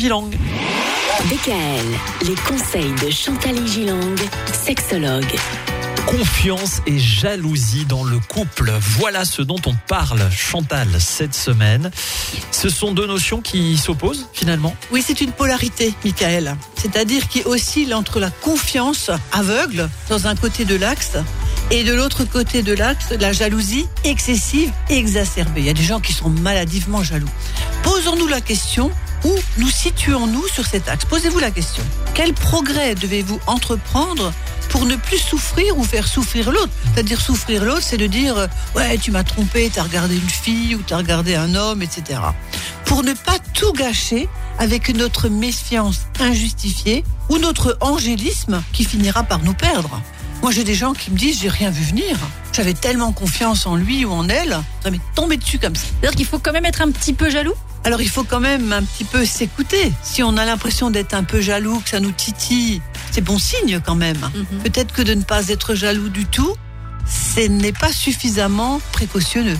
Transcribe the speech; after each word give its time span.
Gilang. 0.00 0.30
DKL, 1.28 2.28
les 2.28 2.36
conseils 2.46 2.92
de 3.04 3.10
Chantal 3.10 3.66
Gilang, 3.66 4.14
sexologue. 4.52 5.34
Confiance 6.06 6.82
et 6.86 7.00
jalousie 7.00 7.84
dans 7.84 8.04
le 8.04 8.20
couple. 8.20 8.72
Voilà 8.80 9.24
ce 9.24 9.42
dont 9.42 9.60
on 9.66 9.74
parle, 9.88 10.30
Chantal, 10.30 10.86
cette 11.00 11.34
semaine. 11.34 11.90
Ce 12.52 12.68
sont 12.68 12.92
deux 12.92 13.08
notions 13.08 13.40
qui 13.40 13.76
s'opposent 13.76 14.28
finalement 14.32 14.72
Oui, 14.92 15.02
c'est 15.04 15.20
une 15.20 15.32
polarité, 15.32 15.92
Michael. 16.04 16.54
C'est-à-dire 16.76 17.26
qui 17.26 17.42
oscille 17.42 17.92
entre 17.92 18.20
la 18.20 18.30
confiance 18.30 19.10
aveugle 19.32 19.90
dans 20.08 20.28
un 20.28 20.36
côté 20.36 20.64
de 20.64 20.76
l'axe 20.76 21.16
et 21.72 21.82
de 21.82 21.92
l'autre 21.92 22.22
côté 22.22 22.62
de 22.62 22.72
l'axe, 22.72 23.10
la 23.18 23.32
jalousie 23.32 23.88
excessive 24.04 24.70
et 24.90 24.96
exacerbée. 24.96 25.62
Il 25.62 25.66
y 25.66 25.70
a 25.70 25.74
des 25.74 25.82
gens 25.82 25.98
qui 25.98 26.12
sont 26.12 26.30
maladivement 26.30 27.02
jaloux. 27.02 27.28
Posons-nous 27.82 28.28
la 28.28 28.40
question, 28.40 28.92
où 29.24 29.34
nous 29.58 29.70
situons-nous 29.70 30.46
sur 30.48 30.66
cet 30.66 30.88
axe? 30.88 31.04
Posez-vous 31.04 31.38
la 31.38 31.50
question. 31.50 31.82
Quel 32.14 32.32
progrès 32.34 32.94
devez-vous 32.94 33.40
entreprendre 33.46 34.32
pour 34.68 34.84
ne 34.84 34.96
plus 34.96 35.18
souffrir 35.18 35.78
ou 35.78 35.84
faire 35.84 36.06
souffrir 36.06 36.50
l'autre? 36.50 36.70
C'est-à-dire 36.92 37.20
souffrir 37.20 37.64
l'autre, 37.64 37.82
c'est 37.82 37.96
de 37.96 38.06
dire 38.06 38.36
euh, 38.36 38.46
ouais 38.76 38.98
tu 38.98 39.10
m'as 39.10 39.24
trompé, 39.24 39.70
t'as 39.72 39.82
regardé 39.82 40.16
une 40.16 40.28
fille 40.28 40.74
ou 40.74 40.82
t'as 40.86 40.98
regardé 40.98 41.34
un 41.34 41.54
homme, 41.54 41.82
etc. 41.82 42.20
Pour 42.84 43.02
ne 43.02 43.12
pas 43.12 43.38
tout 43.54 43.72
gâcher 43.72 44.28
avec 44.58 44.94
notre 44.94 45.28
méfiance 45.28 46.00
injustifiée 46.20 47.04
ou 47.28 47.38
notre 47.38 47.76
angélisme 47.80 48.62
qui 48.72 48.84
finira 48.84 49.22
par 49.22 49.40
nous 49.40 49.54
perdre. 49.54 50.00
Moi, 50.42 50.52
j'ai 50.52 50.64
des 50.64 50.74
gens 50.74 50.92
qui 50.92 51.10
me 51.10 51.16
disent, 51.16 51.40
j'ai 51.40 51.48
rien 51.48 51.70
vu 51.70 51.82
venir. 51.82 52.16
J'avais 52.52 52.74
tellement 52.74 53.12
confiance 53.12 53.66
en 53.66 53.76
lui 53.76 54.04
ou 54.04 54.12
en 54.12 54.28
elle, 54.28 54.58
ça 54.82 54.90
m'est 54.90 55.00
tombé 55.14 55.36
dessus 55.36 55.58
comme 55.58 55.74
ça. 55.76 55.86
C'est-à-dire 56.00 56.16
qu'il 56.16 56.26
faut 56.26 56.38
quand 56.38 56.52
même 56.52 56.64
être 56.64 56.80
un 56.80 56.90
petit 56.90 57.12
peu 57.12 57.28
jaloux? 57.30 57.54
Alors 57.84 58.02
il 58.02 58.08
faut 58.08 58.24
quand 58.24 58.40
même 58.40 58.72
un 58.72 58.82
petit 58.82 59.04
peu 59.04 59.24
s'écouter. 59.24 59.92
Si 60.02 60.22
on 60.22 60.36
a 60.36 60.44
l'impression 60.44 60.90
d'être 60.90 61.14
un 61.14 61.24
peu 61.24 61.40
jaloux, 61.40 61.80
que 61.80 61.90
ça 61.90 62.00
nous 62.00 62.10
titille, 62.10 62.82
c'est 63.10 63.20
bon 63.20 63.38
signe 63.38 63.80
quand 63.84 63.94
même. 63.94 64.18
Mhm. 64.18 64.62
Peut-être 64.62 64.92
que 64.92 65.02
de 65.02 65.14
ne 65.14 65.22
pas 65.22 65.48
être 65.48 65.74
jaloux 65.74 66.08
du 66.08 66.26
tout, 66.26 66.54
ce 67.06 67.40
n'est 67.40 67.72
pas 67.72 67.92
suffisamment 67.92 68.80
précautionneux. 68.92 69.58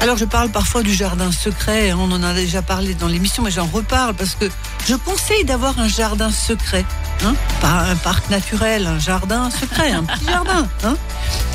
Alors 0.00 0.16
je 0.16 0.24
parle 0.24 0.50
parfois 0.50 0.82
du 0.82 0.92
jardin 0.92 1.32
secret, 1.32 1.92
on 1.94 2.10
en 2.12 2.22
a 2.22 2.34
déjà 2.34 2.60
parlé 2.60 2.94
dans 2.94 3.08
l'émission, 3.08 3.42
mais 3.42 3.50
j'en 3.50 3.66
reparle 3.66 4.14
parce 4.14 4.34
que 4.34 4.50
je 4.86 4.94
conseille 4.94 5.44
d'avoir 5.44 5.78
un 5.78 5.88
jardin 5.88 6.30
secret. 6.30 6.84
Hein 7.24 7.34
pas 7.60 7.86
un 7.90 7.96
parc 7.96 8.28
naturel, 8.28 8.86
un 8.86 8.98
jardin 8.98 9.50
secret, 9.50 9.92
un 9.92 10.04
petit 10.04 10.24
jardin. 10.26 10.68
Hein 10.84 10.96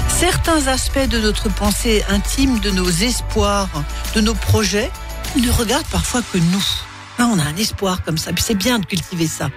Certains 0.08 0.68
aspects 0.68 1.08
de 1.08 1.20
notre 1.20 1.50
pensée 1.50 2.04
intime, 2.10 2.60
de 2.60 2.72
nos 2.72 2.90
espoirs, 2.90 3.70
de 4.16 4.22
nos 4.22 4.34
projets, 4.34 4.92
ne 5.38 5.52
regardent 5.52 5.88
parfois 5.88 6.22
que 6.34 6.40
nous. 6.40 6.66
Hein, 7.20 7.30
on 7.34 7.40
a 7.40 7.44
un 7.44 7.56
espoir 7.58 8.02
comme 8.04 8.18
ça, 8.18 8.32
puis 8.34 8.44
c'est 8.46 8.56
bien 8.56 8.80
de 8.80 8.86
cultiver 8.86 9.28
ça. 9.28 9.50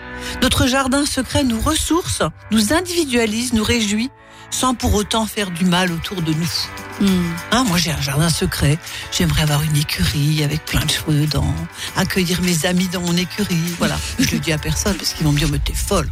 Notre 0.43 0.67
jardin 0.67 1.07
secret 1.07 1.45
nous 1.45 1.61
ressource, 1.61 2.23
nous 2.51 2.73
individualise, 2.73 3.53
nous 3.53 3.63
réjouit, 3.65 4.11
sans 4.51 4.75
pour 4.75 4.95
autant 4.95 5.27
faire 5.27 5.51
du 5.51 5.65
mal 5.65 5.93
autour 5.93 6.23
de 6.23 6.33
nous. 6.33 6.51
Hein, 7.53 7.65
moi, 7.65 7.79
j'ai 7.79 7.91
un 7.93 8.01
jardin 8.01 8.29
secret. 8.29 8.79
J'aimerais 9.11 9.43
avoir 9.43 9.63
une 9.63 9.77
écurie 9.77 10.43
avec 10.45 10.65
plein 10.65 10.85
de 10.85 10.91
cheveux 10.91 11.21
dedans, 11.27 11.55
accueillir 11.97 12.41
mes 12.43 12.67
amis 12.67 12.89
dans 12.89 13.01
mon 13.01 13.17
écurie. 13.17 13.57
Voilà. 13.79 13.97
Je 14.19 14.31
le 14.33 14.39
dis 14.39 14.53
à 14.53 14.59
personne 14.59 14.97
parce 14.97 15.13
qu'ils 15.15 15.25
vont 15.25 15.33
me 15.33 15.39
dire, 15.39 15.49
mais 15.51 15.59
t'es 15.59 15.73
folle. 15.75 16.09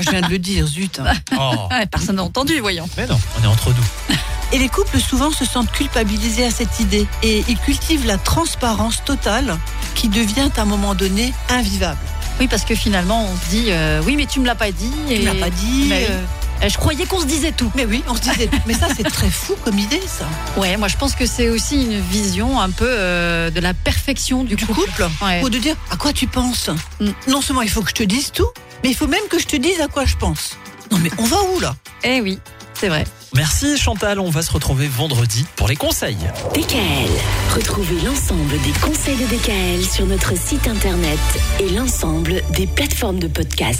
Je 0.00 0.10
viens 0.10 0.20
de 0.20 0.28
le 0.28 0.38
dire, 0.38 0.66
zut. 0.66 1.00
hein. 1.00 1.12
Oh, 1.38 1.68
Personne 1.90 2.16
n'a 2.16 2.22
entendu, 2.22 2.58
voyons. 2.60 2.88
mais 2.96 3.06
non, 3.06 3.18
on 3.40 3.44
est 3.44 3.46
entre 3.46 3.70
nous. 3.70 4.14
Et 4.52 4.58
les 4.58 4.68
couples 4.68 4.98
souvent 4.98 5.30
se 5.30 5.44
sentent 5.44 5.70
culpabilisés 5.72 6.44
à 6.46 6.50
cette 6.50 6.80
idée 6.80 7.06
et 7.22 7.44
ils 7.48 7.58
cultivent 7.58 8.06
la 8.06 8.16
transparence 8.16 9.04
totale 9.04 9.58
qui 9.98 10.08
devient 10.08 10.48
à 10.56 10.62
un 10.62 10.64
moment 10.64 10.94
donné 10.94 11.32
invivable. 11.48 11.98
Oui, 12.40 12.46
parce 12.46 12.64
que 12.64 12.74
finalement, 12.76 13.24
on 13.28 13.36
se 13.36 13.50
dit, 13.50 13.64
euh, 13.70 14.00
oui, 14.06 14.14
mais 14.16 14.26
tu 14.26 14.38
me 14.38 14.46
l'as 14.46 14.54
pas 14.54 14.70
dit. 14.70 14.92
Tu 15.08 15.14
et- 15.14 15.18
ne 15.18 15.24
l'as 15.26 15.34
pas 15.34 15.50
dit. 15.50 15.90
Euh, 15.92 16.68
je 16.68 16.76
croyais 16.76 17.04
qu'on 17.04 17.18
se 17.20 17.26
disait 17.26 17.50
tout. 17.50 17.70
mais 17.74 17.84
oui, 17.84 18.04
on 18.08 18.14
se 18.14 18.20
disait. 18.20 18.48
mais 18.66 18.74
ça, 18.74 18.86
c'est 18.96 19.02
très 19.02 19.28
fou 19.28 19.56
comme 19.64 19.76
idée, 19.78 20.00
ça. 20.06 20.24
Ouais, 20.60 20.76
moi 20.76 20.86
je 20.86 20.96
pense 20.96 21.14
que 21.16 21.26
c'est 21.26 21.48
aussi 21.48 21.82
une 21.82 22.00
vision 22.00 22.60
un 22.60 22.70
peu 22.70 22.86
euh, 22.88 23.50
de 23.50 23.58
la 23.60 23.74
perfection 23.74 24.44
du, 24.44 24.54
Du 24.54 24.66
couple. 24.66 24.82
couple. 24.82 25.08
Ouais. 25.24 25.40
Ou 25.42 25.50
de 25.50 25.58
dire 25.58 25.74
à 25.90 25.96
quoi 25.96 26.12
tu 26.12 26.28
penses? 26.28 26.70
Mm. 27.00 27.08
Non 27.28 27.40
seulement 27.42 27.62
il 27.62 27.70
faut 27.70 27.82
que 27.82 27.90
je 27.90 27.94
te 27.94 28.02
dise 28.04 28.30
tout, 28.30 28.46
mais 28.84 28.90
il 28.90 28.94
faut 28.96 29.08
même 29.08 29.26
que 29.28 29.38
je 29.40 29.46
te 29.46 29.56
dise 29.56 29.80
à 29.80 29.88
quoi 29.88 30.04
je 30.04 30.14
pense. 30.16 30.56
Non, 30.92 30.98
mais 30.98 31.10
on 31.18 31.24
va 31.24 31.36
où 31.54 31.58
là? 31.60 31.74
Eh 32.04 32.20
oui, 32.20 32.38
c'est 32.74 32.88
vrai. 32.88 33.04
Merci 33.34 33.76
Chantal, 33.76 34.20
on 34.20 34.30
va 34.30 34.40
se 34.42 34.50
retrouver 34.50 34.88
vendredi 34.88 35.44
pour 35.56 35.68
les 35.68 35.76
conseils. 35.76 36.16
DKL, 36.54 37.10
retrouvez 37.54 38.00
l'ensemble 38.00 38.58
des 38.62 38.72
conseils 38.80 39.16
de 39.16 39.26
DKL 39.26 39.84
sur 39.84 40.06
notre 40.06 40.36
site 40.36 40.66
internet 40.66 41.18
et 41.60 41.68
l'ensemble 41.68 42.42
des 42.54 42.66
plateformes 42.66 43.18
de 43.18 43.28
podcast. 43.28 43.76